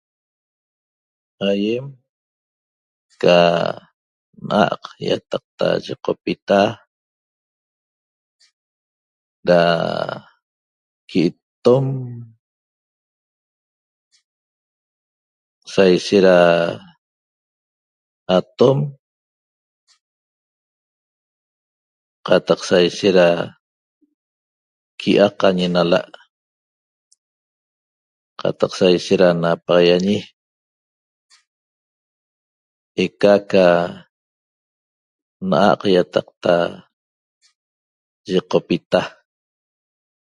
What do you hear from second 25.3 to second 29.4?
añi nala' qataq saishet da